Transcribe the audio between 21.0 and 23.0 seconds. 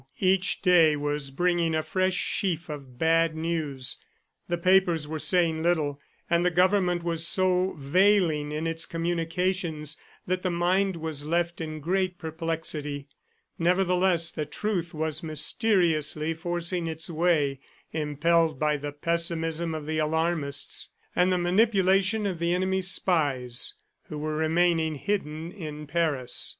and the manipulation of the enemy's